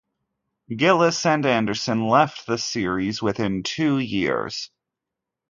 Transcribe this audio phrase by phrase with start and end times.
[0.75, 4.71] Gillis and Anderson left the series within two years.